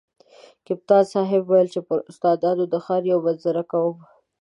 [0.65, 3.97] کپتان صاحب ویل چې پر استادانو د ښار یوه منظره کوم.